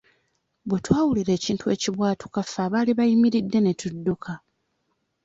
[0.67, 4.31] Bwe twawulira ekintu ekibwatuka ffe abaali bayimiridde ne tudduka.